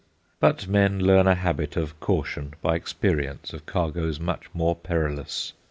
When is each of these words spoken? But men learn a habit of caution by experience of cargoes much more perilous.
But 0.39 0.67
men 0.67 0.99
learn 1.01 1.27
a 1.27 1.35
habit 1.35 1.77
of 1.77 1.99
caution 1.99 2.55
by 2.59 2.75
experience 2.75 3.53
of 3.53 3.67
cargoes 3.67 4.19
much 4.19 4.49
more 4.51 4.75
perilous. 4.75 5.53